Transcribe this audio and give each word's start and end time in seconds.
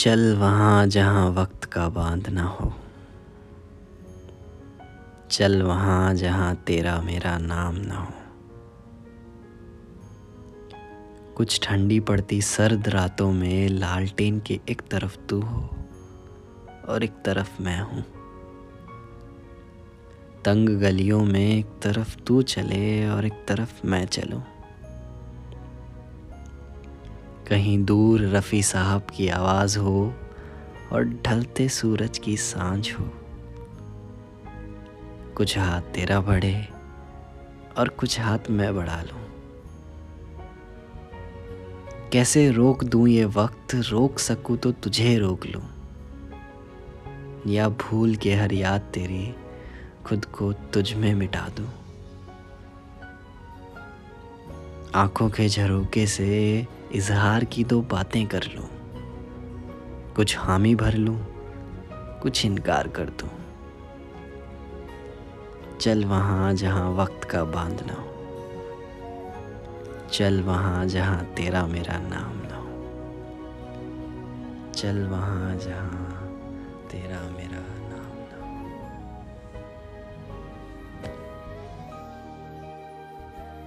चल 0.00 0.36
वहाँ 0.36 0.86
जहाँ 0.86 1.30
वक्त 1.30 1.64
का 1.64 1.88
बाँध 1.88 2.28
ना 2.28 2.42
हो। 2.42 2.72
चल 5.30 5.62
वहाँ 5.62 6.14
जहाँ 6.14 6.54
तेरा 6.54 7.00
मेरा 7.00 7.38
नाम 7.38 7.74
ना 7.74 7.94
हो। 7.94 8.12
कुछ 11.36 11.60
ठंडी 11.62 12.00
पड़ती 12.00 12.42
सर्द 12.42 12.88
रातों 12.88 13.32
में 13.32 13.68
लालटेन 13.68 14.40
के 14.40 14.60
एक 14.68 14.82
तरफ़ 14.90 15.18
तू 15.18 15.40
हो 15.40 15.70
और 16.88 17.04
एक 17.04 17.22
तरफ़ 17.24 17.62
मैं 17.62 17.80
हूँ। 17.80 18.02
तंग 20.44 20.68
गलियों 20.68 21.24
में 21.24 21.58
एक 21.58 21.66
तरफ़ 21.66 22.16
तू 22.16 22.42
चले 22.42 23.08
और 23.08 23.26
एक 23.26 23.44
तरफ़ 23.48 23.86
मैं 23.86 24.06
चलूँ। 24.06 24.42
कहीं 27.50 27.84
दूर 27.84 28.20
रफ़ी 28.20 28.62
साहब 28.62 29.06
की 29.14 29.28
आवाज़ 29.28 29.78
हो 29.78 30.14
और 30.92 31.04
ढलते 31.04 31.68
सूरज 31.68 32.18
की 32.18 32.36
साँझ 32.36 32.92
हो। 32.92 33.10
कुछ 35.36 35.58
हाथ 35.58 35.80
तेरा 35.80 36.20
बढ़े 36.20 36.68
और 37.78 37.88
कुछ 37.88 38.20
हाथ 38.20 38.38
मैं 38.50 38.74
बढ़ा 38.76 39.02
लूँ। 39.02 39.20
कैसे 42.12 42.50
रोक 42.50 42.84
दूँ 42.84 43.08
ये 43.08 43.24
वक्त? 43.24 43.74
रोक 43.74 44.18
सकूँ 44.18 44.56
तो 44.56 44.72
तुझे 44.72 45.18
रोक 45.18 45.46
लूँ। 45.46 45.62
या 47.46 47.68
भूल 47.68 48.16
के 48.16 48.34
हर 48.34 48.52
याद 48.52 48.80
तेरी 48.80 49.34
खुद 50.04 50.24
को 50.24 50.52
तुझ 50.52 50.94
में 50.94 51.14
मिटा 51.14 51.48
दूँ। 51.48 51.68
आँखों 54.94 55.30
के 55.30 55.48
झरोके 55.48 56.06
से 56.06 56.66
इजहार 56.92 57.44
की 57.44 57.64
दो 57.64 57.82
बातें 57.82 58.26
कर 58.26 58.42
लूँ। 58.42 58.68
कुछ 60.14 60.38
हामी 60.38 60.74
भर 60.74 60.94
लूँ, 60.94 61.26
कुछ 62.22 62.44
इनकार 62.44 62.88
कर 62.88 63.04
दूँ। 63.04 63.28
चल 65.78 66.04
वहाँ 66.04 66.54
जहाँ 66.54 66.90
वक्त 66.90 67.24
का 67.24 67.44
बाँध 67.44 67.82
ना 67.86 67.92
हो। 67.92 68.10
चल 70.12 70.42
वहाँ 70.42 70.86
जहाँ 70.86 71.24
तेरा 71.24 71.66
मेरा 71.66 71.98
नाम 71.98 72.36
ना 72.48 72.56
हो। 72.56 72.70
चल 74.72 75.06
वहाँ 75.06 75.56
जहाँ 75.56 76.26
तेरा 76.90 77.20
मेरा 77.30 77.49